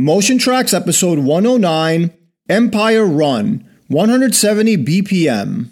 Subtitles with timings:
[0.00, 2.10] Motion Traxx episode 109
[2.48, 5.68] Empire Run 170 BPM.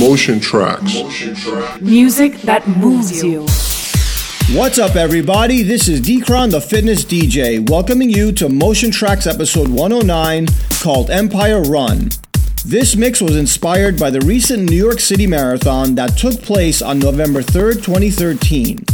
[0.00, 1.82] Motion Traxx.
[1.82, 3.40] Music that moves you.
[4.58, 5.62] What's up, everybody?
[5.62, 10.46] This is Deekron, the fitness DJ, welcoming you to Motion Traxx episode 109
[10.80, 12.08] called Empire Run.
[12.64, 16.98] This mix was inspired by the recent New York City Marathon that took place on
[16.98, 18.86] November 3rd, 2013.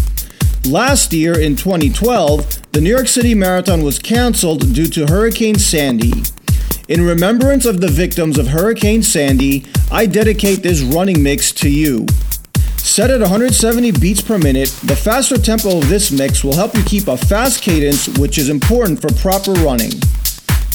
[0.66, 6.12] Last year, in 2012, the New York City Marathon was canceled due to Hurricane Sandy.
[6.86, 12.06] In remembrance of the victims of Hurricane Sandy, I dedicate this running mix to you.
[12.76, 16.82] Set at 170 beats per minute, the faster tempo of this mix will help you
[16.84, 19.92] keep a fast cadence, which is important for proper running.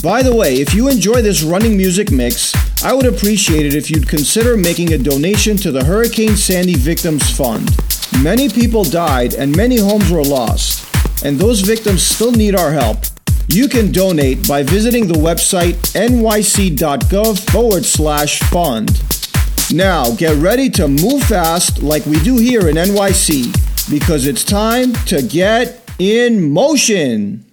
[0.05, 3.89] By the way, if you enjoy this running music mix, I would appreciate it if
[3.89, 7.75] you'd consider making a donation to the Hurricane Sandy Victims Fund.
[8.21, 10.85] Many people died and many homes were lost,
[11.25, 12.99] and those victims still need our help.
[13.47, 19.01] You can donate by visiting the website nyc.gov forward slash fund.
[19.73, 24.93] Now, get ready to move fast like we do here in NYC because it's time
[25.07, 27.44] to get in motion.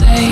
[0.00, 0.29] Tied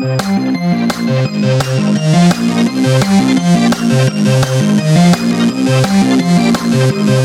[0.00, 0.22] Thank
[7.08, 7.17] you.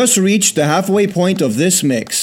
[0.00, 2.17] Just reached the halfway point of this mix.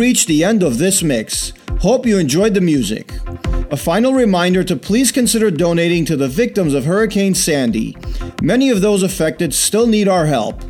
[0.00, 1.52] Reached the end of this mix.
[1.80, 3.12] Hope you enjoyed the music.
[3.70, 7.94] A final reminder to please consider donating to the victims of Hurricane Sandy.
[8.40, 10.62] Many of those affected still need our help.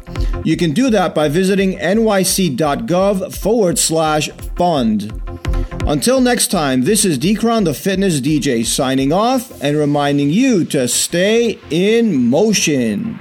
[0.45, 5.13] You can do that by visiting nyc.gov forward slash fund.
[5.87, 10.89] Until next time, this is Deekron the Fitness DJ signing off and reminding you to
[10.89, 13.17] stay in motion.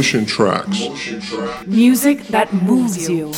[0.00, 1.66] Motion Traxx.
[1.66, 3.34] Music that moves you.